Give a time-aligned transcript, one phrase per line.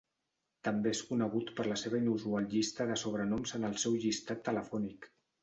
[0.67, 5.09] També és conegut per la seva inusual llista de sobrenoms en el seu llistat telefònic.